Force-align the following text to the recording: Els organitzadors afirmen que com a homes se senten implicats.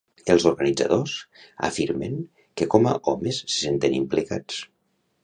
Els 0.33 0.45
organitzadors 0.51 1.11
afirmen 1.69 2.15
que 2.61 2.69
com 2.75 2.87
a 2.93 2.97
homes 3.13 3.43
se 3.45 3.57
senten 3.59 3.99
implicats. 3.99 4.65